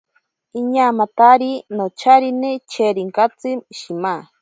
Iñaamatari 0.59 1.51
nocharine 1.75 2.51
cherinkantsi 2.71 3.49
shima. 3.79 4.13